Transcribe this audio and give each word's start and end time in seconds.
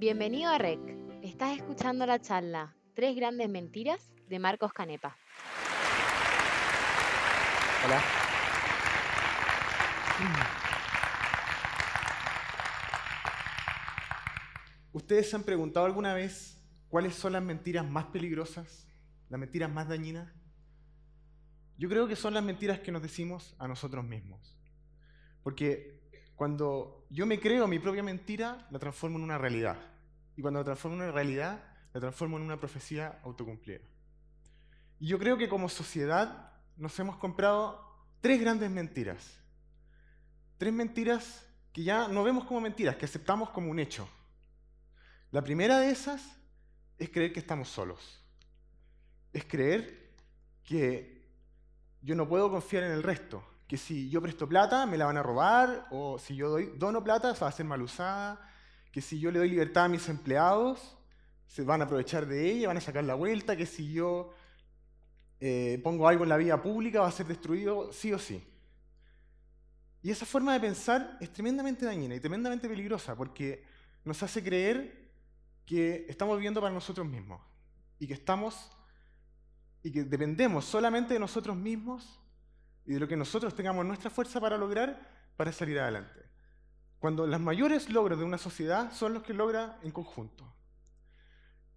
Bienvenido 0.00 0.50
a 0.50 0.56
REC. 0.56 0.80
Estás 1.20 1.58
escuchando 1.58 2.06
la 2.06 2.18
charla 2.18 2.74
Tres 2.94 3.14
grandes 3.14 3.50
mentiras 3.50 4.10
de 4.30 4.38
Marcos 4.38 4.72
Canepa. 4.72 5.14
Hola. 7.84 8.02
¿Ustedes 14.94 15.28
se 15.28 15.36
han 15.36 15.42
preguntado 15.42 15.84
alguna 15.84 16.14
vez 16.14 16.58
cuáles 16.88 17.14
son 17.14 17.34
las 17.34 17.42
mentiras 17.42 17.86
más 17.86 18.06
peligrosas, 18.06 18.88
las 19.28 19.38
mentiras 19.38 19.70
más 19.70 19.86
dañinas? 19.86 20.32
Yo 21.76 21.90
creo 21.90 22.08
que 22.08 22.16
son 22.16 22.32
las 22.32 22.42
mentiras 22.42 22.80
que 22.80 22.90
nos 22.90 23.02
decimos 23.02 23.54
a 23.58 23.68
nosotros 23.68 24.02
mismos. 24.02 24.58
Porque 25.42 26.00
cuando 26.36 27.04
yo 27.10 27.26
me 27.26 27.38
creo 27.38 27.68
mi 27.68 27.78
propia 27.78 28.02
mentira, 28.02 28.66
la 28.70 28.78
transformo 28.78 29.18
en 29.18 29.24
una 29.24 29.36
realidad. 29.36 29.89
Y 30.40 30.42
cuando 30.42 30.60
la 30.60 30.64
transformo 30.64 31.04
en 31.04 31.12
realidad, 31.12 31.62
la 31.92 32.00
transformo 32.00 32.38
en 32.38 32.44
una 32.44 32.58
profecía 32.58 33.20
autocumplida. 33.24 33.80
Y 34.98 35.06
yo 35.08 35.18
creo 35.18 35.36
que 35.36 35.50
como 35.50 35.68
sociedad 35.68 36.50
nos 36.78 36.98
hemos 36.98 37.16
comprado 37.16 37.94
tres 38.22 38.40
grandes 38.40 38.70
mentiras. 38.70 39.38
Tres 40.56 40.72
mentiras 40.72 41.46
que 41.74 41.84
ya 41.84 42.08
no 42.08 42.24
vemos 42.24 42.44
como 42.44 42.62
mentiras, 42.62 42.96
que 42.96 43.04
aceptamos 43.04 43.50
como 43.50 43.70
un 43.70 43.78
hecho. 43.80 44.08
La 45.30 45.42
primera 45.42 45.78
de 45.78 45.90
esas 45.90 46.22
es 46.96 47.10
creer 47.10 47.34
que 47.34 47.40
estamos 47.40 47.68
solos. 47.68 48.24
Es 49.34 49.44
creer 49.44 50.14
que 50.64 51.22
yo 52.00 52.14
no 52.14 52.26
puedo 52.26 52.50
confiar 52.50 52.84
en 52.84 52.92
el 52.92 53.02
resto, 53.02 53.44
que 53.68 53.76
si 53.76 54.08
yo 54.08 54.22
presto 54.22 54.48
plata 54.48 54.86
me 54.86 54.96
la 54.96 55.04
van 55.04 55.18
a 55.18 55.22
robar, 55.22 55.86
o 55.90 56.18
si 56.18 56.34
yo 56.34 56.48
doy, 56.48 56.72
dono 56.78 57.04
plata 57.04 57.34
va 57.34 57.48
a 57.48 57.52
ser 57.52 57.66
mal 57.66 57.82
usada, 57.82 58.40
que 58.90 59.00
si 59.00 59.18
yo 59.18 59.30
le 59.30 59.38
doy 59.38 59.50
libertad 59.50 59.84
a 59.84 59.88
mis 59.88 60.08
empleados 60.08 60.96
se 61.46 61.62
van 61.62 61.80
a 61.80 61.84
aprovechar 61.84 62.26
de 62.26 62.50
ella, 62.50 62.68
van 62.68 62.76
a 62.76 62.80
sacar 62.80 63.02
la 63.04 63.14
vuelta, 63.14 63.56
que 63.56 63.66
si 63.66 63.92
yo 63.92 64.32
eh, 65.40 65.80
pongo 65.82 66.06
algo 66.06 66.22
en 66.22 66.28
la 66.28 66.36
vía 66.36 66.62
pública 66.62 67.00
va 67.00 67.08
a 67.08 67.12
ser 67.12 67.26
destruido 67.26 67.92
sí 67.92 68.12
o 68.12 68.18
sí. 68.18 68.46
Y 70.02 70.10
esa 70.10 70.24
forma 70.24 70.52
de 70.52 70.60
pensar 70.60 71.18
es 71.20 71.32
tremendamente 71.32 71.84
dañina 71.84 72.14
y 72.14 72.20
tremendamente 72.20 72.68
peligrosa 72.68 73.16
porque 73.16 73.64
nos 74.04 74.22
hace 74.22 74.42
creer 74.42 75.10
que 75.66 76.06
estamos 76.08 76.36
viviendo 76.36 76.60
para 76.60 76.72
nosotros 76.72 77.06
mismos 77.06 77.40
y 77.98 78.06
que 78.06 78.14
estamos 78.14 78.70
y 79.82 79.90
que 79.90 80.04
dependemos 80.04 80.64
solamente 80.64 81.14
de 81.14 81.20
nosotros 81.20 81.56
mismos 81.56 82.20
y 82.86 82.94
de 82.94 83.00
lo 83.00 83.08
que 83.08 83.16
nosotros 83.16 83.54
tengamos 83.54 83.84
nuestra 83.84 84.10
fuerza 84.10 84.40
para 84.40 84.56
lograr 84.56 85.00
para 85.36 85.52
salir 85.52 85.78
adelante. 85.78 86.20
Cuando 87.00 87.26
los 87.26 87.40
mayores 87.40 87.88
logros 87.88 88.18
de 88.18 88.24
una 88.24 88.38
sociedad 88.38 88.92
son 88.92 89.14
los 89.14 89.22
que 89.22 89.32
logra 89.32 89.78
en 89.82 89.90
conjunto. 89.90 90.46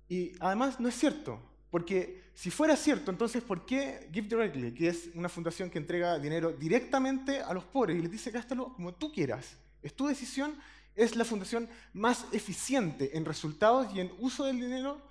Y 0.10 0.34
además 0.40 0.82
no 0.82 0.90
es 0.90 0.96
cierto, 0.96 1.40
porque 1.72 2.22
si 2.36 2.52
fuera 2.52 2.76
cierto, 2.76 3.10
entonces 3.10 3.42
¿por 3.42 3.66
qué 3.66 4.10
Give 4.12 4.28
Directly, 4.28 4.74
que 4.74 4.90
es 4.90 5.10
una 5.16 5.30
fundación 5.30 5.70
que 5.70 5.80
entrega 5.80 6.20
dinero 6.20 6.52
directamente 6.52 7.40
a 7.40 7.54
los 7.54 7.64
pobres 7.64 7.98
y 7.98 8.02
les 8.02 8.12
dice 8.12 8.32
gástalo 8.32 8.74
como 8.74 8.94
tú 8.94 9.14
quieras? 9.14 9.56
Es 9.82 9.96
tu 9.96 10.08
decisión, 10.08 10.56
es 10.94 11.16
la 11.16 11.24
fundación 11.24 11.70
más 11.94 12.26
eficiente 12.34 13.18
en 13.18 13.24
resultados 13.24 13.96
y 13.96 14.02
en 14.02 14.12
uso 14.20 14.44
del 14.44 14.60
dinero 14.60 15.02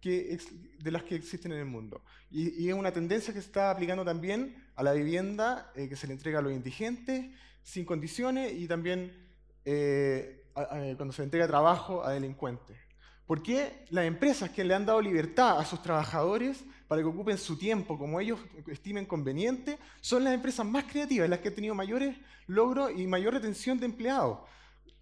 que, 0.00 0.40
de 0.80 0.90
las 0.90 1.04
que 1.04 1.14
existen 1.14 1.52
en 1.52 1.60
el 1.60 1.66
mundo. 1.66 2.02
Y, 2.32 2.68
es 2.68 2.74
una 2.74 2.92
tendencia 2.92 3.32
que 3.32 3.40
se 3.40 3.46
está 3.46 3.70
aplicando 3.70 4.04
también 4.04 4.56
a 4.74 4.82
la 4.82 4.92
vivienda 4.92 5.72
eh, 5.76 5.88
que 5.88 5.94
se 5.94 6.08
le 6.08 6.14
entrega 6.14 6.40
a 6.40 6.42
los 6.42 6.52
indigentes 6.52 7.30
sin 7.62 7.84
condiciones 7.84 8.52
y 8.52 8.66
también 8.66 9.22
eh, 9.64 10.44
cuando 10.96 11.12
se 11.12 11.22
entrega 11.22 11.46
trabajo 11.46 12.04
a 12.04 12.12
delincuentes. 12.12 12.76
¿Por 13.26 13.42
qué 13.42 13.84
las 13.90 14.04
empresas 14.04 14.50
que 14.50 14.64
le 14.64 14.74
han 14.74 14.84
dado 14.84 15.00
libertad 15.00 15.58
a 15.58 15.64
sus 15.64 15.80
trabajadores 15.80 16.64
para 16.88 17.00
que 17.00 17.08
ocupen 17.08 17.38
su 17.38 17.56
tiempo 17.56 17.96
como 17.96 18.20
ellos 18.20 18.38
estimen 18.66 19.06
conveniente 19.06 19.78
son 20.00 20.24
las 20.24 20.34
empresas 20.34 20.66
más 20.66 20.84
creativas, 20.84 21.30
las 21.30 21.38
que 21.38 21.48
han 21.48 21.54
tenido 21.54 21.74
mayores 21.74 22.16
logros 22.46 22.90
y 22.94 23.06
mayor 23.06 23.34
retención 23.34 23.78
de 23.78 23.86
empleados? 23.86 24.40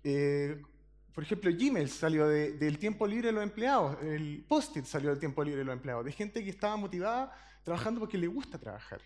Eh, 0.05 0.63
por 1.13 1.25
ejemplo, 1.25 1.51
Gmail 1.53 1.89
salió 1.89 2.29
del 2.29 2.79
tiempo 2.79 3.07
libre 3.07 3.29
de 3.29 3.33
los 3.33 3.43
empleados, 3.43 3.99
el 4.03 4.45
Post-it 4.49 4.85
salió 4.85 5.11
del 5.11 5.19
tiempo 5.19 5.43
libre 5.43 5.59
de 5.59 5.65
los 5.65 5.75
empleados, 5.75 6.05
de 6.05 6.13
gente 6.13 6.45
que 6.45 6.51
estaba 6.51 6.77
motivada 6.77 7.33
trabajando 7.65 8.01
porque 8.01 8.17
le 8.17 8.29
gusta 8.29 8.59
trabajar. 8.59 9.01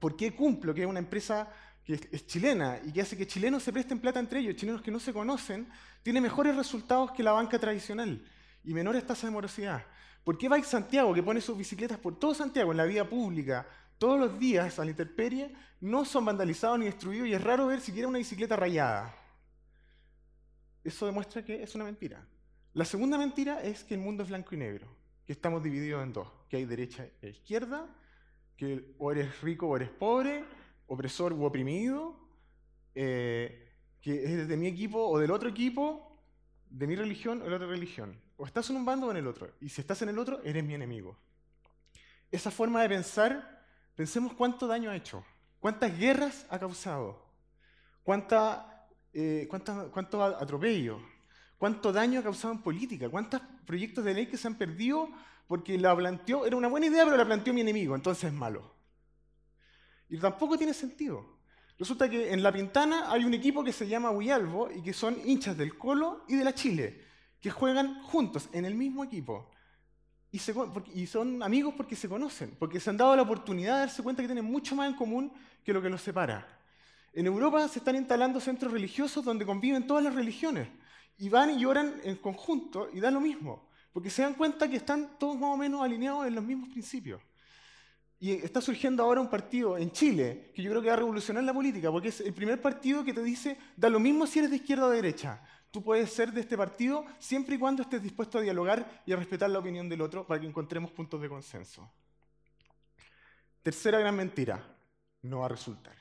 ¿Por 0.00 0.16
qué 0.16 0.34
Cumplo, 0.34 0.74
que 0.74 0.82
es 0.82 0.86
una 0.86 0.98
empresa 0.98 1.48
que 1.86 1.94
es, 2.10 2.26
chilena 2.26 2.80
y 2.84 2.92
que 2.92 3.00
hace 3.00 3.16
que 3.16 3.26
chilenos 3.26 3.62
se 3.62 3.72
presten 3.72 4.00
plata 4.00 4.18
entre 4.18 4.40
ellos, 4.40 4.56
chilenos 4.56 4.82
que 4.82 4.90
no 4.90 4.98
se 4.98 5.12
conocen, 5.12 5.68
tiene 6.02 6.20
mejores 6.20 6.56
resultados 6.56 7.12
que 7.12 7.22
la 7.22 7.30
banca 7.30 7.60
tradicional 7.60 8.26
y 8.64 8.74
menores 8.74 9.06
tasas 9.06 9.24
de 9.24 9.30
morosidad. 9.30 9.86
¿Por 10.24 10.36
qué 10.36 10.48
Bike 10.48 10.64
Santiago, 10.64 11.14
que 11.14 11.22
pone 11.22 11.40
sus 11.40 11.56
bicicletas 11.56 11.98
por 11.98 12.18
todo 12.18 12.34
Santiago, 12.34 12.72
en 12.72 12.78
la 12.78 12.84
vía 12.84 13.08
pública, 13.08 13.64
todos 13.98 14.18
los 14.18 14.36
días 14.36 14.76
a 14.80 14.84
la 14.84 14.90
intemperie, 14.90 15.54
no 15.80 16.04
son 16.04 16.24
vandalizados 16.24 16.80
ni 16.80 16.86
destruidos 16.86 17.28
y 17.28 17.34
es 17.34 17.42
raro 17.42 17.68
ver 17.68 17.80
siquiera 17.80 18.08
una 18.08 18.18
bicicleta 18.18 18.56
rayada? 18.56 19.14
Eso 20.82 21.06
demuestra 21.06 21.44
que 21.44 21.62
es 21.62 21.72
una 21.76 21.84
mentira. 21.84 22.26
La 22.74 22.84
segunda 22.84 23.16
mentira 23.16 23.62
es 23.62 23.84
que 23.84 23.94
el 23.94 24.00
mundo 24.00 24.24
es 24.24 24.28
blanco 24.28 24.56
y 24.56 24.58
negro, 24.58 24.88
que 25.24 25.32
estamos 25.32 25.62
divididos 25.62 26.02
en 26.02 26.12
dos, 26.12 26.28
que 26.50 26.56
hay 26.56 26.64
derecha 26.64 27.06
e 27.22 27.28
izquierda, 27.28 27.86
que 28.56 28.96
o 28.98 29.12
eres 29.12 29.40
rico 29.40 29.68
o 29.68 29.76
eres 29.76 29.90
pobre, 29.90 30.44
opresor 30.86 31.32
u 31.32 31.44
oprimido, 31.44 32.16
eh, 32.94 33.72
que 34.00 34.24
es 34.24 34.48
de 34.48 34.56
mi 34.56 34.66
equipo 34.66 35.06
o 35.08 35.18
del 35.18 35.30
otro 35.30 35.48
equipo, 35.48 36.18
de 36.70 36.86
mi 36.86 36.94
religión 36.94 37.40
o 37.40 37.44
de 37.44 37.50
la 37.50 37.56
otra 37.56 37.68
religión. 37.68 38.20
O 38.36 38.46
estás 38.46 38.68
en 38.70 38.76
un 38.76 38.84
bando 38.84 39.06
o 39.06 39.10
en 39.10 39.16
el 39.16 39.26
otro. 39.26 39.50
Y 39.60 39.68
si 39.68 39.80
estás 39.80 40.02
en 40.02 40.08
el 40.08 40.18
otro, 40.18 40.42
eres 40.44 40.64
mi 40.64 40.74
enemigo. 40.74 41.16
Esa 42.30 42.50
forma 42.50 42.82
de 42.82 42.88
pensar, 42.88 43.64
pensemos 43.94 44.34
cuánto 44.34 44.66
daño 44.66 44.90
ha 44.90 44.96
hecho, 44.96 45.24
cuántas 45.60 45.96
guerras 45.96 46.46
ha 46.50 46.58
causado, 46.58 47.24
cuánta, 48.02 48.88
eh, 49.12 49.48
cuánto 49.48 50.22
atropello, 50.22 51.00
cuánto 51.58 51.92
daño 51.92 52.20
ha 52.20 52.22
causado 52.22 52.52
en 52.52 52.62
política, 52.62 53.08
cuántos 53.08 53.40
proyectos 53.64 54.04
de 54.04 54.14
ley 54.14 54.26
que 54.26 54.36
se 54.36 54.48
han 54.48 54.56
perdido 54.56 55.08
porque 55.46 55.78
la 55.78 55.94
planteó, 55.96 56.44
era 56.46 56.56
una 56.56 56.68
buena 56.68 56.86
idea, 56.86 57.04
pero 57.04 57.16
la 57.16 57.24
planteó 57.24 57.54
mi 57.54 57.60
enemigo, 57.60 57.94
entonces 57.94 58.24
es 58.24 58.32
malo. 58.32 58.75
Y 60.08 60.18
tampoco 60.18 60.56
tiene 60.56 60.74
sentido. 60.74 61.36
Resulta 61.78 62.08
que 62.08 62.32
en 62.32 62.42
La 62.42 62.52
Pintana 62.52 63.12
hay 63.12 63.24
un 63.24 63.34
equipo 63.34 63.62
que 63.62 63.72
se 63.72 63.86
llama 63.86 64.10
Huyalbo 64.10 64.70
y 64.70 64.82
que 64.82 64.92
son 64.92 65.16
hinchas 65.24 65.56
del 65.56 65.76
Colo 65.76 66.24
y 66.26 66.36
de 66.36 66.44
la 66.44 66.54
Chile, 66.54 67.02
que 67.40 67.50
juegan 67.50 68.02
juntos 68.02 68.48
en 68.52 68.64
el 68.64 68.74
mismo 68.74 69.04
equipo. 69.04 69.50
Y, 70.32 70.40
y, 70.94 71.06
son 71.06 71.42
amigos 71.42 71.74
porque 71.76 71.96
se 71.96 72.08
conocen, 72.08 72.56
porque 72.58 72.80
se 72.80 72.90
han 72.90 72.96
dado 72.96 73.14
la 73.14 73.22
oportunidad 73.22 73.74
de 73.74 73.80
darse 73.80 74.02
cuenta 74.02 74.22
que 74.22 74.28
tienen 74.28 74.44
mucho 74.44 74.74
más 74.74 74.88
en 74.88 74.96
común 74.96 75.32
que 75.64 75.72
lo 75.72 75.82
que 75.82 75.90
los 75.90 76.02
separa. 76.02 76.46
En 77.12 77.26
Europa 77.26 77.66
se 77.68 77.78
están 77.78 77.96
instalando 77.96 78.40
centros 78.40 78.72
religiosos 78.72 79.24
donde 79.24 79.46
conviven 79.46 79.86
todas 79.86 80.04
las 80.04 80.14
religiones 80.14 80.68
y 81.18 81.28
van 81.28 81.50
y 81.50 81.60
lloran 81.60 82.00
en 82.04 82.16
conjunto 82.16 82.88
y 82.92 83.00
da 83.00 83.10
lo 83.10 83.20
mismo, 83.20 83.68
porque 83.92 84.10
se 84.10 84.22
dan 84.22 84.34
cuenta 84.34 84.68
que 84.68 84.76
están 84.76 85.18
todos 85.18 85.38
más 85.38 85.54
o 85.54 85.56
menos 85.56 85.82
alineados 85.82 86.26
en 86.26 86.34
los 86.34 86.44
mismos 86.44 86.68
principios. 86.70 87.22
Y 88.18 88.32
está 88.32 88.60
surgiendo 88.60 89.02
ahora 89.02 89.20
un 89.20 89.28
partido 89.28 89.76
en 89.76 89.90
Chile 89.90 90.50
que 90.54 90.62
yo 90.62 90.70
creo 90.70 90.80
que 90.80 90.88
va 90.88 90.94
a 90.94 90.98
revolucionar 90.98 91.44
la 91.44 91.52
política, 91.52 91.90
porque 91.90 92.08
es 92.08 92.20
el 92.20 92.32
primer 92.32 92.60
partido 92.60 93.04
que 93.04 93.12
te 93.12 93.22
dice, 93.22 93.58
da 93.76 93.90
lo 93.90 94.00
mismo 94.00 94.26
si 94.26 94.38
eres 94.38 94.50
de 94.50 94.56
izquierda 94.56 94.86
o 94.86 94.90
de 94.90 94.96
derecha. 94.96 95.42
Tú 95.70 95.82
puedes 95.82 96.10
ser 96.10 96.32
de 96.32 96.40
este 96.40 96.56
partido 96.56 97.04
siempre 97.18 97.56
y 97.56 97.58
cuando 97.58 97.82
estés 97.82 98.02
dispuesto 98.02 98.38
a 98.38 98.40
dialogar 98.40 99.02
y 99.04 99.12
a 99.12 99.16
respetar 99.16 99.50
la 99.50 99.58
opinión 99.58 99.88
del 99.88 100.00
otro 100.00 100.26
para 100.26 100.40
que 100.40 100.46
encontremos 100.46 100.90
puntos 100.90 101.20
de 101.20 101.28
consenso. 101.28 101.90
Tercera 103.62 103.98
gran 103.98 104.16
mentira, 104.16 104.64
no 105.22 105.40
va 105.40 105.46
a 105.46 105.48
resultar. 105.50 105.94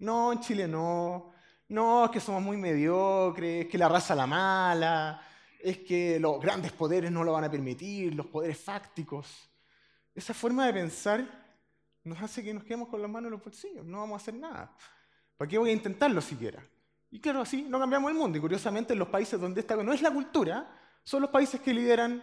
No, 0.00 0.32
en 0.32 0.40
Chile 0.40 0.68
no. 0.68 1.32
No, 1.68 2.04
es 2.04 2.10
que 2.10 2.20
somos 2.20 2.42
muy 2.42 2.58
mediocres, 2.58 3.64
es 3.64 3.70
que 3.70 3.78
la 3.78 3.88
raza 3.88 4.14
la 4.14 4.26
mala, 4.26 5.22
es 5.58 5.78
que 5.78 6.20
los 6.20 6.38
grandes 6.38 6.72
poderes 6.72 7.10
no 7.10 7.24
lo 7.24 7.32
van 7.32 7.44
a 7.44 7.50
permitir, 7.50 8.14
los 8.14 8.26
poderes 8.26 8.58
fácticos. 8.58 9.48
Esa 10.14 10.34
forma 10.34 10.66
de 10.66 10.72
pensar 10.74 11.26
nos 12.04 12.20
hace 12.20 12.42
que 12.42 12.52
nos 12.52 12.64
quedemos 12.64 12.88
con 12.88 13.00
las 13.00 13.10
manos 13.10 13.28
en 13.28 13.32
los 13.32 13.44
bolsillos, 13.44 13.84
no 13.84 13.98
vamos 13.98 14.20
a 14.20 14.22
hacer 14.22 14.34
nada. 14.34 14.76
¿Para 15.36 15.48
qué 15.48 15.58
voy 15.58 15.70
a 15.70 15.72
intentarlo 15.72 16.20
siquiera? 16.20 16.64
Y 17.10 17.20
claro, 17.20 17.42
así 17.42 17.62
no 17.62 17.78
cambiamos 17.78 18.10
el 18.10 18.16
mundo. 18.16 18.38
Y 18.38 18.40
curiosamente, 18.40 18.92
en 18.92 18.98
los 18.98 19.08
países 19.08 19.40
donde 19.40 19.60
esta 19.60 19.76
no 19.76 19.92
es 19.92 20.02
la 20.02 20.10
cultura, 20.10 20.70
son 21.04 21.22
los 21.22 21.30
países 21.30 21.60
que 21.60 21.74
lideran 21.74 22.22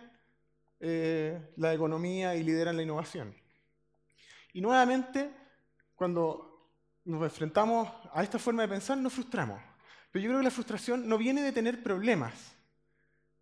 eh, 0.79 1.53
la 1.57 1.73
economía 1.73 2.35
y 2.35 2.43
lideran 2.43 2.75
la 2.75 2.83
innovación. 2.83 3.35
Y 4.53 4.61
nuevamente, 4.61 5.31
cuando 5.95 6.71
nos 7.05 7.23
enfrentamos 7.23 7.89
a 8.13 8.23
esta 8.23 8.39
forma 8.39 8.63
de 8.63 8.69
pensar, 8.69 8.97
nos 8.97 9.13
frustramos. 9.13 9.61
Pero 10.11 10.23
yo 10.23 10.29
creo 10.29 10.39
que 10.39 10.45
la 10.45 10.51
frustración 10.51 11.07
no 11.07 11.17
viene 11.17 11.41
de 11.41 11.51
tener 11.51 11.83
problemas, 11.83 12.55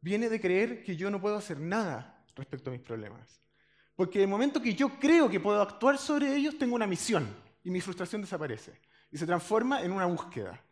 viene 0.02 0.30
de 0.30 0.42
creer 0.42 0.84
que 0.84 0.96
yo 0.96 1.10
no 1.10 1.22
puedo 1.22 1.38
hacer 1.38 1.60
nada 1.60 2.26
respecto 2.36 2.70
a 2.70 2.74
mis 2.74 2.82
problemas. 2.82 3.42
Porque 3.98 4.22
el 4.22 4.30
momento 4.30 4.62
que 4.62 4.74
yo 4.74 4.98
creo 4.98 5.30
que 5.30 5.42
puedo 5.42 5.62
actuar 5.62 5.98
sobre 5.98 6.34
ellos, 6.34 6.58
tengo 6.58 6.76
una 6.76 6.88
misión 6.88 7.28
y 7.66 7.70
mi 7.70 7.82
frustración 7.82 8.22
desaparece 8.22 8.80
y 9.12 9.18
se 9.18 9.26
transforma 9.26 9.82
en 9.82 9.92
una 9.92 10.06
búsqueda. 10.06 10.64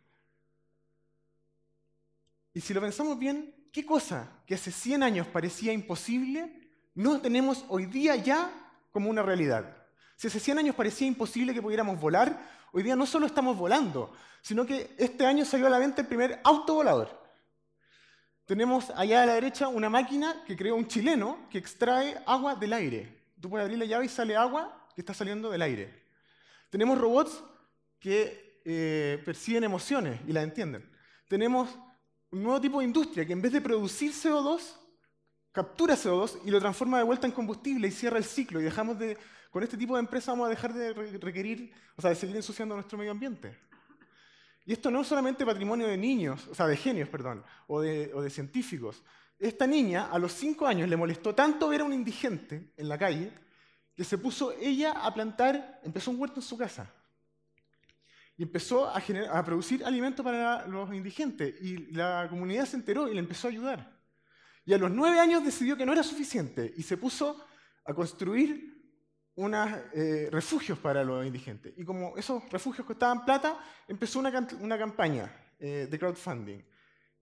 Y 2.54 2.62
si 2.62 2.72
lo 2.72 2.80
pensamos 2.80 3.18
bien, 3.18 3.52
¿Qué 3.76 3.84
cosa 3.84 4.26
que 4.46 4.54
hace 4.54 4.72
100 4.72 5.02
años 5.02 5.26
parecía 5.26 5.70
imposible, 5.70 6.50
no 6.94 7.20
tenemos 7.20 7.62
hoy 7.68 7.84
día 7.84 8.16
ya 8.16 8.50
como 8.90 9.10
una 9.10 9.20
realidad? 9.20 9.76
Si 10.16 10.28
hace 10.28 10.40
100 10.40 10.60
años 10.60 10.74
parecía 10.74 11.06
imposible 11.06 11.52
que 11.52 11.60
pudiéramos 11.60 12.00
volar, 12.00 12.40
hoy 12.72 12.82
día 12.82 12.96
no 12.96 13.04
solo 13.04 13.26
estamos 13.26 13.54
volando, 13.54 14.14
sino 14.40 14.64
que 14.64 14.94
este 14.96 15.26
año 15.26 15.44
salió 15.44 15.66
a 15.66 15.68
la 15.68 15.78
venta 15.78 16.00
el 16.00 16.06
primer 16.08 16.40
autovolador. 16.42 17.22
Tenemos 18.46 18.88
allá 18.96 19.24
a 19.24 19.26
la 19.26 19.34
derecha 19.34 19.68
una 19.68 19.90
máquina 19.90 20.42
que 20.46 20.56
creó 20.56 20.74
un 20.74 20.88
chileno 20.88 21.46
que 21.50 21.58
extrae 21.58 22.18
agua 22.24 22.54
del 22.54 22.72
aire. 22.72 23.15
Tú 23.40 23.50
puedes 23.50 23.64
abrir 23.64 23.78
la 23.78 23.84
llave 23.84 24.06
y 24.06 24.08
sale 24.08 24.36
agua 24.36 24.88
que 24.94 25.02
está 25.02 25.12
saliendo 25.12 25.50
del 25.50 25.62
aire. 25.62 26.02
Tenemos 26.70 26.98
robots 26.98 27.42
que 28.00 28.60
eh, 28.64 29.22
perciben 29.24 29.64
emociones 29.64 30.20
y 30.26 30.32
las 30.32 30.44
entienden. 30.44 30.90
Tenemos 31.28 31.68
un 32.30 32.42
nuevo 32.42 32.60
tipo 32.60 32.78
de 32.78 32.86
industria 32.86 33.26
que 33.26 33.32
en 33.32 33.42
vez 33.42 33.52
de 33.52 33.60
producir 33.60 34.12
CO2, 34.12 34.60
captura 35.52 35.94
CO2 35.94 36.40
y 36.44 36.50
lo 36.50 36.60
transforma 36.60 36.98
de 36.98 37.04
vuelta 37.04 37.26
en 37.26 37.32
combustible 37.32 37.88
y 37.88 37.90
cierra 37.90 38.18
el 38.18 38.24
ciclo. 38.24 38.60
Y 38.60 38.64
dejamos 38.64 38.98
de, 38.98 39.18
con 39.50 39.62
este 39.62 39.76
tipo 39.76 39.94
de 39.94 40.00
empresa 40.00 40.32
vamos 40.32 40.46
a 40.46 40.50
dejar 40.50 40.72
de 40.72 40.92
requerir, 41.18 41.72
o 41.96 42.02
sea, 42.02 42.10
de 42.10 42.16
seguir 42.16 42.36
ensuciando 42.36 42.74
nuestro 42.74 42.98
medio 42.98 43.12
ambiente. 43.12 43.56
Y 44.64 44.72
esto 44.72 44.90
no 44.90 45.02
es 45.02 45.06
solamente 45.06 45.46
patrimonio 45.46 45.86
de 45.86 45.96
niños, 45.96 46.48
o 46.48 46.54
sea, 46.54 46.66
de 46.66 46.76
genios, 46.76 47.08
perdón, 47.08 47.44
o 47.68 47.80
de 47.80 48.30
científicos. 48.30 49.02
Esta 49.38 49.66
niña 49.66 50.08
a 50.10 50.18
los 50.18 50.32
cinco 50.32 50.66
años 50.66 50.88
le 50.88 50.96
molestó 50.96 51.34
tanto 51.34 51.68
ver 51.68 51.82
a 51.82 51.84
un 51.84 51.92
indigente 51.92 52.72
en 52.76 52.88
la 52.88 52.96
calle 52.96 53.32
que 53.94 54.04
se 54.04 54.18
puso 54.18 54.52
ella 54.52 54.92
a 54.92 55.12
plantar, 55.12 55.80
empezó 55.82 56.10
un 56.10 56.20
huerto 56.20 56.40
en 56.40 56.46
su 56.46 56.56
casa. 56.56 56.92
Y 58.36 58.42
empezó 58.42 58.86
a, 58.86 58.98
a 59.32 59.44
producir 59.44 59.84
alimento 59.84 60.22
para 60.22 60.66
los 60.66 60.92
indigentes. 60.92 61.54
Y 61.62 61.92
la 61.92 62.26
comunidad 62.28 62.66
se 62.66 62.76
enteró 62.76 63.08
y 63.08 63.14
le 63.14 63.20
empezó 63.20 63.46
a 63.46 63.50
ayudar. 63.50 63.96
Y 64.66 64.74
a 64.74 64.78
los 64.78 64.90
nueve 64.90 65.18
años 65.18 65.44
decidió 65.44 65.76
que 65.76 65.86
no 65.86 65.92
era 65.92 66.02
suficiente 66.02 66.74
y 66.76 66.82
se 66.82 66.96
puso 66.96 67.42
a 67.84 67.94
construir 67.94 68.76
unos 69.36 69.70
eh, 69.94 70.28
refugios 70.30 70.78
para 70.78 71.04
los 71.04 71.24
indigentes. 71.24 71.72
Y 71.76 71.84
como 71.84 72.16
esos 72.16 72.42
refugios 72.50 72.86
costaban 72.86 73.24
plata, 73.24 73.58
empezó 73.86 74.18
una, 74.18 74.46
una 74.60 74.76
campaña 74.78 75.30
eh, 75.58 75.86
de 75.90 75.98
crowdfunding. 75.98 76.60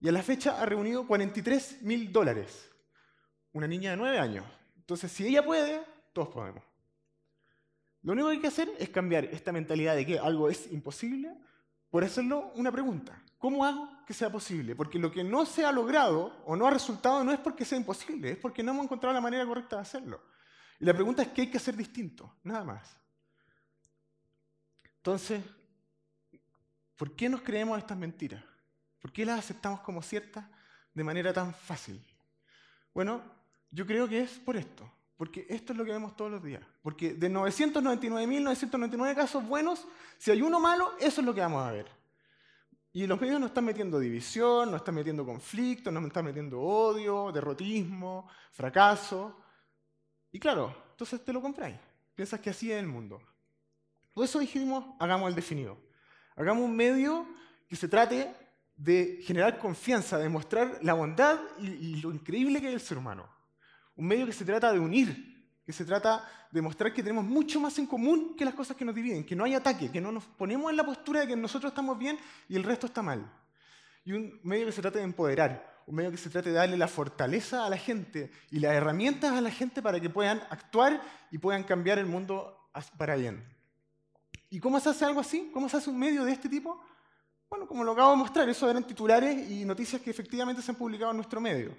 Y 0.05 0.07
a 0.07 0.11
la 0.11 0.21
fecha 0.21 0.61
ha 0.61 0.67
reunido 0.67 1.07
43 1.07 1.81
mil 1.81 2.13
dólares. 2.13 2.69
Una 3.53 3.67
niña 3.67 3.89
de 3.89 3.97
9 3.97 4.19
años. 4.19 4.45
Entonces, 4.77 5.11
si 5.11 5.25
ella 5.25 5.43
puede, 5.43 5.81
todos 6.13 6.27
podemos. 6.27 6.63
Lo 8.03 8.13
único 8.13 8.27
que 8.27 8.33
hay 8.35 8.39
que 8.39 8.47
hacer 8.49 8.69
es 8.77 8.89
cambiar 8.89 9.25
esta 9.25 9.51
mentalidad 9.51 9.95
de 9.95 10.05
que 10.05 10.19
algo 10.19 10.47
es 10.47 10.71
imposible 10.71 11.35
por 11.89 12.03
hacerlo 12.03 12.51
una 12.53 12.71
pregunta. 12.71 13.19
¿Cómo 13.39 13.65
hago 13.65 14.05
que 14.05 14.13
sea 14.13 14.31
posible? 14.31 14.75
Porque 14.75 14.99
lo 14.99 15.11
que 15.11 15.23
no 15.23 15.43
se 15.43 15.65
ha 15.65 15.71
logrado 15.71 16.39
o 16.45 16.55
no 16.55 16.67
ha 16.67 16.69
resultado 16.69 17.23
no 17.23 17.31
es 17.31 17.39
porque 17.39 17.65
sea 17.65 17.79
imposible, 17.79 18.29
es 18.29 18.37
porque 18.37 18.61
no 18.61 18.73
hemos 18.73 18.83
encontrado 18.83 19.11
la 19.11 19.21
manera 19.21 19.43
correcta 19.43 19.77
de 19.77 19.81
hacerlo. 19.81 20.21
Y 20.79 20.85
la 20.85 20.93
pregunta 20.93 21.23
es 21.23 21.29
qué 21.29 21.41
hay 21.41 21.49
que 21.49 21.57
hacer 21.57 21.75
distinto, 21.75 22.31
nada 22.43 22.63
más. 22.63 22.95
Entonces, 24.97 25.43
¿por 26.95 27.15
qué 27.15 27.27
nos 27.27 27.41
creemos 27.41 27.79
estas 27.79 27.97
mentiras? 27.97 28.43
¿Por 29.05 29.13
qué 29.13 29.23
las 29.23 29.37
aceptamos 29.37 29.81
como 29.81 30.01
ciertas 30.01 30.43
de 30.91 31.03
manera 31.03 31.31
tan 31.31 31.53
fácil? 31.53 32.03
Bueno, 32.91 33.21
yo 33.69 33.85
creo 33.85 34.09
que 34.09 34.21
es 34.21 34.31
por 34.39 34.57
esto, 34.57 34.91
porque 35.15 35.45
esto 35.47 35.73
es 35.73 35.77
lo 35.77 35.85
que 35.85 35.91
vemos 35.91 36.15
todos 36.15 36.31
los 36.31 36.43
días. 36.43 36.63
Porque 36.81 37.13
de 37.13 37.29
999.999 37.29 39.13
casos 39.13 39.47
buenos, 39.47 39.87
si 40.17 40.31
hay 40.31 40.41
uno 40.41 40.59
malo, 40.59 40.93
eso 40.99 41.21
es 41.21 41.27
lo 41.27 41.35
que 41.35 41.41
vamos 41.41 41.67
a 41.67 41.71
ver. 41.71 41.87
Y 42.93 43.05
los 43.05 43.21
medios 43.21 43.39
nos 43.39 43.49
están 43.49 43.65
metiendo 43.65 43.99
división, 43.99 44.71
nos 44.71 44.79
están 44.79 44.95
metiendo 44.95 45.23
conflicto, 45.23 45.91
nos 45.91 46.03
están 46.03 46.25
metiendo 46.25 46.59
odio, 46.59 47.31
derrotismo, 47.31 48.27
fracaso. 48.53 49.39
Y 50.31 50.39
claro, 50.39 50.75
entonces 50.89 51.23
te 51.23 51.31
lo 51.31 51.43
compráis. 51.43 51.75
Piensas 52.15 52.39
que 52.39 52.49
así 52.49 52.71
es 52.71 52.79
el 52.79 52.87
mundo. 52.87 53.21
Por 54.15 54.25
eso 54.25 54.39
dijimos, 54.39 54.83
hagamos 54.99 55.29
el 55.29 55.35
definido. 55.35 55.77
Hagamos 56.35 56.63
un 56.63 56.75
medio 56.75 57.27
que 57.67 57.75
se 57.75 57.87
trate 57.87 58.44
de 58.77 59.19
generar 59.23 59.57
confianza, 59.57 60.17
de 60.17 60.29
mostrar 60.29 60.79
la 60.81 60.93
bondad 60.93 61.39
y, 61.59 62.01
lo 62.01 62.11
increíble 62.11 62.59
que 62.59 62.67
es 62.67 62.73
el 62.73 62.81
ser 62.81 62.97
humano. 62.97 63.27
Un 63.95 64.07
medio 64.07 64.25
que 64.25 64.33
se 64.33 64.43
trata 64.43 64.71
de 64.73 64.79
unir, 64.79 65.49
que 65.65 65.71
se 65.71 65.85
trata 65.85 66.27
de 66.51 66.61
mostrar 66.61 66.93
que 66.93 67.01
tenemos 67.01 67.23
mucho 67.23 67.59
más 67.59 67.77
en 67.79 67.87
común 67.87 68.35
que 68.37 68.45
las 68.45 68.53
cosas 68.53 68.75
que 68.75 68.85
nos 68.85 68.95
dividen, 68.95 69.25
que 69.25 69.35
no 69.35 69.45
hay 69.45 69.53
ataque, 69.53 69.91
que 69.91 70.01
no 70.01 70.11
nos 70.11 70.25
ponemos 70.25 70.69
en 70.69 70.77
la 70.77 70.85
postura 70.85 71.21
de 71.21 71.27
que 71.27 71.35
nosotros 71.35 71.71
estamos 71.71 71.97
bien 71.97 72.17
y 72.49 72.55
el 72.55 72.63
resto 72.63 72.87
está 72.87 73.01
mal. 73.01 73.31
Y 74.03 74.11
un 74.11 74.39
medio 74.43 74.65
que 74.65 74.71
se 74.71 74.81
trata 74.81 74.99
de 74.99 75.05
empoderar, 75.05 75.83
un 75.87 75.95
medio 75.95 76.11
que 76.11 76.17
se 76.17 76.29
trate 76.29 76.49
de 76.49 76.55
darle 76.55 76.77
la 76.77 76.87
fortaleza 76.87 77.65
a 77.65 77.69
la 77.69 77.77
gente 77.77 78.31
y 78.51 78.59
las 78.59 78.73
herramientas 78.73 79.31
a 79.31 79.41
la 79.41 79.51
gente 79.51 79.81
para 79.81 79.99
que 79.99 80.09
puedan 80.09 80.41
actuar 80.49 81.01
y 81.31 81.37
puedan 81.37 81.63
cambiar 81.63 81.97
el 81.97 82.05
mundo 82.05 82.69
para 82.97 83.15
bien. 83.15 83.43
¿Y 84.49 84.59
cómo 84.59 84.79
se 84.79 84.89
hace 84.89 85.05
algo 85.05 85.21
así? 85.21 85.49
¿Cómo 85.53 85.69
se 85.69 85.77
hace 85.77 85.89
un 85.89 85.99
medio 85.99 86.23
de 86.23 86.31
este 86.31 86.49
tipo? 86.49 86.81
Bueno, 87.49 87.67
como 87.67 87.83
lo 87.83 87.91
acabo 87.91 88.11
de 88.11 88.17
mostrar, 88.17 88.49
eso 88.49 88.69
eran 88.69 88.83
titulares 88.83 89.49
y 89.49 89.65
noticias 89.65 90.01
que 90.01 90.09
efectivamente 90.09 90.61
se 90.61 90.71
han 90.71 90.77
publicado 90.77 91.11
en 91.11 91.17
nuestro 91.17 91.39
medio, 91.39 91.75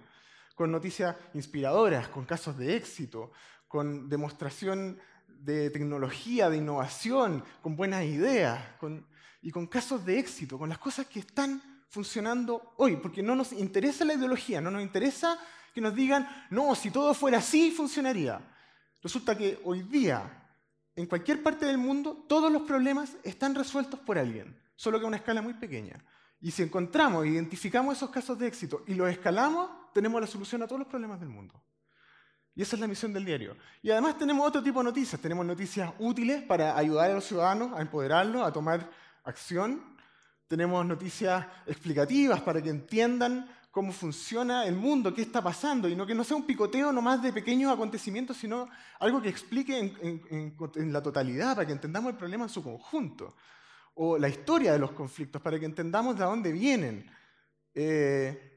con 0.55 0.71
noticias 0.71 1.17
inspiradoras, 1.35 2.09
con 2.09 2.25
casos 2.25 2.57
de 2.57 2.77
éxito, 2.77 3.33
con 3.67 4.09
demostración 4.09 4.99
de 5.27 5.71
tecnología, 5.71 6.49
de 6.49 6.59
innovación, 6.59 7.45
con 7.63 7.77
buenas 7.77 8.05
ideas, 8.05 8.61
y 9.43 9.51
con 9.51 9.67
casos 9.67 10.05
de 10.05 10.19
éxito, 10.19 10.59
con 10.59 10.69
las 10.69 10.79
cosas 10.79 11.07
que 11.07 11.21
están 11.21 11.61
funcionando 11.89 12.75
hoy, 12.79 12.97
porque 12.97 13.23
no 13.23 13.35
nos 13.35 13.53
interesa 13.53 14.05
la 14.05 14.15
ideología, 14.15 14.61
no 14.61 14.71
nos 14.71 14.83
interesa 14.83 15.39
que 15.75 15.81
nos 15.81 15.95
digan, 15.95 16.27
no, 16.51 16.75
si 16.75 16.91
todo 16.91 17.13
fuera 17.13 17.39
así, 17.39 17.71
funcionaría. 17.71 18.41
Resulta 19.03 19.37
que 19.37 19.61
hoy 19.65 19.83
día, 19.83 20.49
en 20.95 21.07
cualquier 21.07 21.43
parte 21.43 21.67
del 21.67 21.77
mundo, 21.77 22.25
todos 22.29 22.51
los 22.51 22.63
problemas 22.63 23.17
están 23.23 23.55
resueltos 23.55 24.01
por 24.01 24.17
alguien, 24.17 24.59
solo 24.77 24.99
que 24.99 25.05
a 25.05 25.09
una 25.09 25.17
escala 25.17 25.43
muy 25.43 25.55
pequeña. 25.55 25.99
Y 26.41 26.51
si 26.51 26.63
encontramos, 26.63 27.27
identificamos 27.27 27.97
esos 27.97 28.11
casos 28.11 28.39
de 28.39 28.47
éxito 28.47 28.85
y 28.87 28.95
los 28.95 29.11
escalamos, 29.11 29.71
tenemos 29.93 30.21
la 30.21 30.27
solución 30.27 30.63
a 30.63 30.67
todos 30.67 30.79
los 30.79 30.89
problemas 30.89 31.19
del 31.19 31.31
mundo. 31.31 31.61
Y 32.55 32.63
esa 32.63 32.77
es 32.77 32.81
la 32.81 32.87
misión 32.87 33.13
del 33.13 33.25
diario. 33.25 33.57
Y 33.83 33.91
además 33.91 34.17
tenemos 34.17 34.47
otro 34.47 34.63
tipo 34.63 34.79
de 34.79 34.85
noticias. 34.85 35.21
Tenemos 35.21 35.45
noticias 35.45 35.93
útiles 35.99 36.43
para 36.43 36.77
ayudar 36.77 37.11
a 37.11 37.15
los 37.15 37.25
ciudadanos 37.25 37.73
a 37.77 37.83
empoderarlos, 37.83 38.47
a 38.47 38.53
tomar 38.53 38.89
acción 39.25 39.97
tenemos 40.49 40.87
noticias 40.87 41.45
explicativas 41.67 42.41
para 42.41 42.63
que 42.63 42.71
entiendan 42.71 43.49
cómo 43.71 43.93
funciona 43.93 44.65
el 44.65 44.77
mundo, 44.77 45.13
qué 45.13 45.23
está 45.23 45.43
pasando, 45.43 45.89
y 45.89 45.97
no 45.97 46.07
que 46.07 46.15
no 46.15 46.25
sea 46.25 46.37
un 46.37 46.47
picoteo 46.47 46.93
nomás 46.93 47.21
de 47.21 47.33
pequeños 47.33 47.73
acontecimientos, 47.73 48.37
sino 48.37 48.69
algo 49.01 49.21
que 49.21 49.29
explique 49.29 49.77
en, 49.79 50.93
la 50.93 51.03
totalidad, 51.03 51.57
para 51.57 51.67
que 51.67 51.73
entendamos 51.73 52.13
el 52.13 52.17
problema 52.17 52.45
en 52.45 52.51
su 52.51 52.63
conjunto, 52.63 53.35
o 53.99 54.19
la 54.19 54.29
historia 54.29 54.73
de 54.73 54.79
los 54.79 54.93
conflictos, 54.93 55.41
para 55.41 55.59
que 55.59 55.65
entendamos 55.65 56.17
de 56.17 56.25
dónde 56.25 56.53
vienen, 56.53 57.11
eh, 57.75 58.53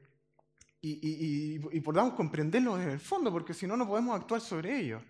y, 0.82 1.80
podamos 1.80 2.14
comprenderlos 2.14 2.80
en 2.80 2.90
el 2.90 3.00
fondo, 3.00 3.30
porque 3.30 3.54
si 3.54 3.66
no, 3.66 3.76
no 3.76 3.86
podemos 3.86 4.18
actuar 4.18 4.40
sobre 4.40 4.78
ellos. 4.78 5.02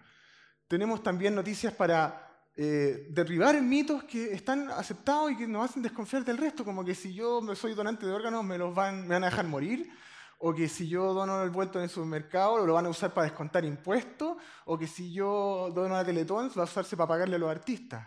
Tenemos 0.67 1.03
también 1.03 1.35
noticias 1.35 1.73
para 1.73 2.49
eh, 2.57 3.07
derribar 3.11 3.61
mitos 3.61 4.05
que 4.05 4.33
están 4.33 4.71
aceptados 4.71 5.33
y 5.33 5.37
que 5.37 5.47
nos 5.47 5.69
hacen 5.69 5.83
desconfiar 5.83 6.25
del 6.25 6.39
resto, 6.39 6.65
como 6.65 6.85
que 6.85 6.95
si 6.95 7.13
yo 7.13 7.43
soy 7.55 7.75
donante 7.75 8.07
de 8.07 8.13
órganos 8.13 8.45
me, 8.45 8.59
los 8.59 8.75
van, 8.75 9.03
me 9.03 9.15
van 9.15 9.25
a 9.25 9.31
dejar 9.31 9.47
morir, 9.47 9.91
o 10.39 10.55
que 10.55 10.69
si 10.69 10.89
yo 10.89 11.13
dono 11.13 11.43
el 11.43 11.51
vuelto 11.51 11.79
en 11.79 11.85
el 11.85 11.91
supermercado 11.91 12.65
lo 12.65 12.75
van 12.75 12.87
a 12.87 12.89
usar 12.89 13.13
para 13.13 13.27
descontar 13.27 13.65
impuestos, 13.65 14.37
o 14.65 14.79
que 14.79 14.87
si 14.87 15.13
yo 15.13 15.71
dono 15.75 15.97
a 15.97 16.05
Teletón 16.05 16.51
va 16.57 16.63
a 16.63 16.65
usarse 16.65 16.97
para 16.97 17.09
pagarle 17.09 17.37
a 17.37 17.39
los 17.39 17.51
artistas. 17.51 18.07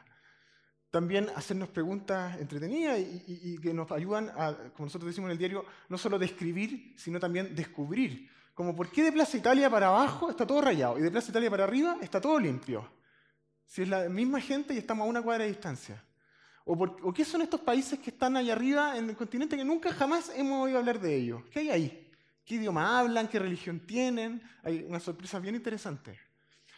También 0.93 1.27
hacernos 1.35 1.69
preguntas 1.69 2.39
entretenidas 2.39 2.99
y, 2.99 3.23
y 3.25 3.57
que 3.57 3.73
nos 3.73 3.91
ayudan 3.91 4.29
a, 4.29 4.55
como 4.75 4.85
nosotros 4.85 5.07
decimos 5.07 5.29
en 5.29 5.31
el 5.31 5.39
diario, 5.39 5.65
no 5.89 5.97
solo 5.97 6.19
describir, 6.19 6.93
sino 6.95 7.19
también 7.19 7.55
descubrir. 7.55 8.29
Como 8.53 8.75
por 8.75 8.91
qué 8.91 9.01
de 9.01 9.11
Plaza 9.11 9.35
Italia 9.35 9.71
para 9.71 9.87
abajo 9.87 10.29
está 10.29 10.45
todo 10.45 10.61
rayado 10.61 10.99
y 10.99 11.01
de 11.01 11.09
Plaza 11.09 11.31
Italia 11.31 11.49
para 11.49 11.63
arriba 11.63 11.97
está 11.99 12.21
todo 12.21 12.39
limpio. 12.39 12.87
Si 13.65 13.81
es 13.81 13.89
la 13.89 14.07
misma 14.07 14.39
gente 14.39 14.75
y 14.75 14.77
estamos 14.77 15.07
a 15.07 15.09
una 15.09 15.23
cuadra 15.23 15.45
de 15.45 15.49
distancia. 15.49 15.99
¿O, 16.63 17.11
qué 17.11 17.25
son 17.25 17.41
estos 17.41 17.61
países 17.61 17.97
que 17.97 18.11
están 18.11 18.37
allá 18.37 18.53
arriba 18.53 18.95
en 18.95 19.09
el 19.09 19.15
continente 19.15 19.57
que 19.57 19.65
nunca 19.65 19.91
jamás 19.93 20.31
hemos 20.35 20.63
oído 20.63 20.77
hablar 20.77 20.99
de 20.99 21.15
ellos? 21.15 21.41
¿Qué 21.49 21.61
hay 21.61 21.69
ahí? 21.71 22.11
¿Qué 22.45 22.53
idioma 22.53 22.99
hablan? 22.99 23.27
¿Qué 23.27 23.39
religión 23.39 23.79
tienen? 23.79 24.43
Hay 24.61 24.85
una 24.87 24.99
sorpresa 24.99 25.39
bien 25.39 25.55
interesante. 25.55 26.19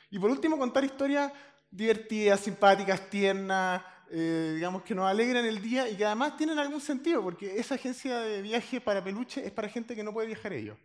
Y 0.10 0.20
por 0.20 0.32
último, 0.32 0.58
contar 0.58 0.86
historias 0.86 1.34
divertidas, 1.70 2.40
simpáticas, 2.40 3.10
tiernas, 3.10 3.82
eh, 4.12 4.54
digamos 4.56 4.84
que 4.84 4.96
nos 4.96 5.10
alegran 5.10 5.46
el 5.46 5.62
día 5.62 5.90
y 5.90 5.96
que 5.96 6.06
además 6.06 6.38
tienen 6.38 6.60
algún 6.60 6.82
sentido, 6.82 7.22
porque 7.22 7.60
esa 7.60 7.76
agencia 7.76 8.20
de 8.20 8.42
viaje 8.42 8.80
para 8.80 9.04
peluche 9.04 9.46
es 9.46 9.52
para 9.52 9.70
gente 9.70 9.96
que 9.96 10.04
no 10.04 10.14
puede 10.14 10.28
viajar 10.28 10.54
ellos. 10.54 10.78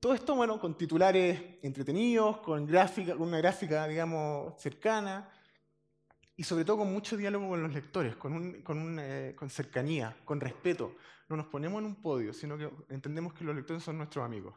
Todo 0.00 0.14
esto, 0.14 0.34
bueno, 0.36 0.60
con 0.60 0.76
titulares 0.76 1.40
entretenidos, 1.62 2.38
con, 2.38 2.66
gráfica, 2.66 3.14
con 3.14 3.28
una 3.28 3.38
gráfica, 3.38 3.88
digamos, 3.88 4.60
cercana. 4.60 5.30
y 6.36 6.42
sobre 6.44 6.64
todo 6.64 6.78
con 6.78 6.92
mucho 6.92 7.16
diálogo 7.16 7.48
con 7.48 7.62
los 7.62 7.72
lectores, 7.72 8.14
con, 8.16 8.60
con, 8.62 8.98
eh, 9.00 9.34
con 9.34 9.48
cercanía, 9.48 10.14
con 10.24 10.38
respeto. 10.40 10.96
No 11.28 11.36
nos 11.36 11.46
ponemos 11.46 11.80
en 11.80 11.86
un 11.86 11.96
podio, 11.96 12.32
sino 12.32 12.58
que 12.58 12.70
entendemos 12.90 13.32
que 13.32 13.44
los 13.44 13.56
lectores 13.56 13.82
son 13.82 13.96
nuestros 13.96 14.24
amigos. 14.24 14.54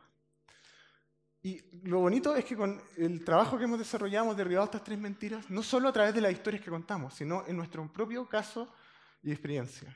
Y 1.42 1.62
lo 1.84 2.00
bonito 2.00 2.36
es 2.36 2.44
que 2.44 2.56
con 2.56 2.82
el 2.98 3.24
trabajo 3.24 3.58
que 3.58 3.64
hemos 3.64 3.80
desarrollado 3.80 4.26
hemos 4.26 4.38
derribado 4.38 4.66
estas 4.66 4.84
tres 4.84 5.00
mentiras, 5.00 5.50
no 5.50 5.64
solo 5.64 5.88
a 5.88 5.94
través 5.94 6.14
de 6.14 6.22
las 6.22 6.34
historias 6.34 6.62
que 6.62 6.70
contamos, 6.70 7.14
sino 7.14 7.46
en 7.48 7.56
nuestro 7.56 7.88
propio 7.92 8.28
caso 8.28 8.68
y 9.24 9.32
experiencia. 9.32 9.96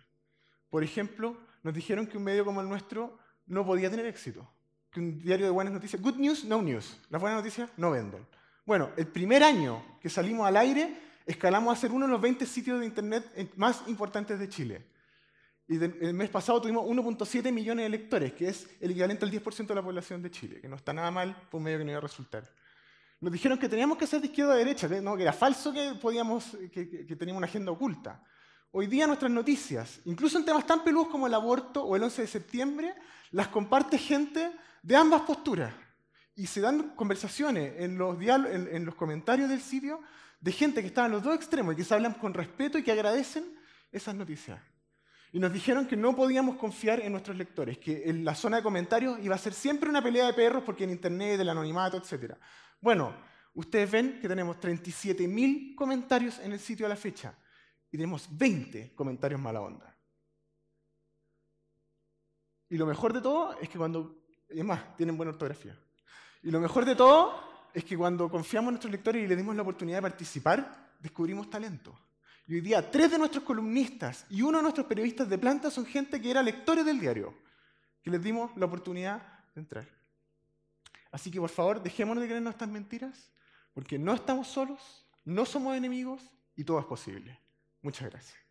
Por 0.70 0.84
ejemplo, 0.84 1.38
nos 1.62 1.74
dijeron 1.74 2.08
que 2.08 2.18
un 2.18 2.24
medio 2.24 2.46
como 2.46 2.62
el 2.62 2.70
nuestro 2.70 3.18
no 3.48 3.66
podía 3.66 3.90
tener 3.90 4.06
éxito, 4.06 4.50
que 4.90 5.02
un 5.02 5.20
diario 5.20 5.46
de 5.46 5.52
buenas 5.52 5.74
noticias, 5.74 6.02
good 6.02 6.16
news, 6.16 6.46
no 6.46 6.62
news, 6.62 6.98
las 7.10 7.22
buenas 7.22 7.40
noticias 7.40 7.70
no 7.76 7.92
venden. 7.92 8.26
Bueno, 8.66 8.92
el 8.96 9.08
primer 9.08 9.44
año 9.44 9.84
que 10.00 10.10
salimos 10.10 10.48
al 10.48 10.56
aire, 10.56 10.98
escalamos 11.26 11.78
a 11.78 11.82
ser 11.82 11.92
uno 11.92 12.06
de 12.06 12.14
los 12.14 12.22
20 12.22 12.46
sitios 12.46 12.80
de 12.80 12.86
Internet 12.86 13.54
más 13.58 13.84
importantes 13.88 14.40
de 14.40 14.48
Chile. 14.48 14.86
Y 15.68 15.78
el 15.78 16.14
mes 16.14 16.30
pasado 16.30 16.62
tuvimos 16.62 16.86
1.7 16.86 17.52
millones 17.52 17.86
de 17.86 17.90
lectores, 17.90 18.34
que 18.34 18.50
es 18.50 18.68
el 18.82 18.92
equivalente 18.92 19.24
al 19.24 19.32
10% 19.32 19.68
de 19.68 19.76
la 19.76 19.82
población 19.82 20.22
de 20.22 20.30
Chile, 20.30 20.60
que 20.60 20.68
no 20.68 20.76
está 20.76 20.92
nada 20.92 21.10
mal 21.10 21.36
por 21.50 21.60
un 21.60 21.64
medio 21.64 21.78
que 21.78 21.86
no 21.86 21.92
iba 21.92 22.00
a 22.00 22.02
resultar. 22.02 22.44
Nos 23.22 23.32
dijeron 23.32 23.58
que 23.58 23.70
teníamos 23.70 23.98
que 23.98 24.06
ser 24.06 24.20
de 24.20 24.28
izquierda 24.28 24.54
a 24.54 24.58
derecha, 24.58 24.90
que, 24.90 25.00
no, 25.00 25.16
que 25.16 25.24
era 25.24 25.32
falso 25.32 25.72
que, 25.72 25.96
podíamos, 26.02 26.58
que, 26.72 27.06
que 27.06 27.16
teníamos 27.16 27.38
una 27.38 27.48
agenda 27.48 27.72
oculta. 27.72 28.22
Hoy 28.72 28.88
día 28.88 29.08
nuestras 29.08 29.32
noticias, 29.32 30.02
incluso 30.04 30.38
en 30.38 30.44
temas 30.44 30.66
tan 30.68 30.84
peludos 30.84 31.08
como 31.08 31.28
el 31.28 31.34
aborto 31.34 31.84
o 31.84 31.96
el 31.96 32.04
11 32.04 32.24
de 32.24 32.28
septiembre, 32.28 32.94
las 33.32 33.48
comparte 33.48 33.98
gente 33.98 34.52
de 34.82 34.96
ambas 34.98 35.22
posturas. 35.22 35.74
Y 36.36 36.48
se 36.48 36.60
dan 36.60 36.90
conversaciones 36.96 37.76
en 37.78 37.98
los, 37.98 38.18
en 38.20 38.84
los 38.84 38.96
comentarios 38.96 39.50
del 39.50 39.62
sitio 39.62 40.02
de 40.42 40.52
gente 40.52 40.82
que 40.82 40.88
está 40.88 41.06
en 41.06 41.14
los 41.14 41.24
dos 41.24 41.36
extremos 41.36 41.74
y 41.74 41.78
que 41.78 41.84
se 41.86 41.94
hablan 41.94 42.16
con 42.16 42.34
respeto 42.34 42.78
y 42.78 42.84
que 42.84 42.92
agradecen 42.92 43.46
esas 43.92 44.14
noticias. 44.14 44.60
Y 45.34 45.40
nos 45.40 45.52
dijeron 45.52 45.88
que 45.88 45.98
no 45.98 46.16
podíamos 46.16 46.58
confiar 46.58 47.00
en 47.00 47.12
nuestros 47.12 47.36
lectores, 47.36 47.80
que 47.80 48.04
en 48.06 48.24
la 48.24 48.36
zona 48.36 48.58
de 48.58 48.64
comentarios 48.64 49.18
iba 49.20 49.34
a 49.34 49.40
ser 49.40 49.54
siempre 49.54 49.90
una 49.90 50.02
pelea 50.04 50.28
de 50.28 50.34
perros 50.34 50.62
porque 50.64 50.84
en 50.84 50.92
Internet, 50.92 51.40
el 51.40 51.50
anonimato, 51.50 51.98
etc. 51.98 52.36
Bueno, 52.80 53.16
ustedes 53.56 53.90
ven 53.90 54.20
que 54.22 54.28
tenemos 54.28 54.58
37.000 54.58 55.74
comentarios 55.74 56.38
en 56.38 56.52
el 56.52 56.60
sitio 56.60 56.86
a 56.86 56.90
la 56.90 56.96
fecha 56.96 57.36
y 57.90 57.98
tenemos 57.98 58.28
20 58.30 58.94
comentarios 58.94 59.42
mala 59.42 59.62
onda. 59.62 59.98
Y 62.70 62.78
lo 62.78 62.86
mejor 62.86 63.12
de 63.12 63.22
todo 63.22 63.58
es 63.60 63.68
que 63.70 63.80
cuando, 63.80 64.26
es 64.48 64.64
más, 64.64 64.96
tienen 64.96 65.18
buena 65.18 65.32
ortografía. 65.32 65.76
Y 66.44 66.52
lo 66.52 66.60
mejor 66.60 66.86
de 66.86 66.96
todo 66.96 67.70
es 67.74 67.84
que 67.84 67.98
cuando 67.98 68.30
confiamos 68.30 68.68
en 68.70 68.74
nuestros 68.74 68.92
lectores 68.92 69.24
y 69.24 69.28
les 69.28 69.38
dimos 69.38 69.56
la 69.56 69.64
oportunidad 69.64 69.98
de 69.98 70.04
participar, 70.04 70.94
descubrimos 71.00 71.50
talento. 71.50 71.98
Y 72.46 72.56
hoy 72.56 72.62
día 72.62 72.92
tres 72.92 73.12
de 73.12 73.18
nuestros 73.18 73.44
columnistas 73.44 74.26
y 74.30 74.42
uno 74.42 74.58
de 74.58 74.64
nuestros 74.64 74.86
periodistas 74.86 75.30
de 75.30 75.38
planta 75.38 75.72
son 75.72 75.86
gente 75.86 76.22
que 76.22 76.30
era 76.30 76.44
lectores 76.44 76.86
del 76.86 77.00
diario, 77.00 77.34
que 78.02 78.12
les 78.12 78.22
dimos 78.22 78.52
la 78.58 78.66
oportunidad 78.66 79.22
de 79.56 79.62
entrar. 79.62 79.90
Así 81.12 81.32
que 81.32 81.40
por 81.40 81.50
favor, 81.50 81.82
dejémonos 81.82 82.22
de 82.22 82.28
creernos 82.28 82.54
estas 82.54 82.70
mentiras, 82.70 83.32
porque 83.74 83.98
no 83.98 84.14
estamos 84.14 84.48
solos, 84.48 85.08
no 85.24 85.46
somos 85.46 85.78
enemigos 85.78 86.22
y 86.56 86.64
todo 86.64 86.80
es 86.80 86.86
posible. 86.86 87.40
Muchas 87.82 88.10
gracias. 88.10 88.43